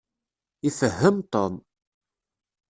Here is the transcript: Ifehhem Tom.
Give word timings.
Ifehhem 0.69 1.17
Tom. 1.31 1.53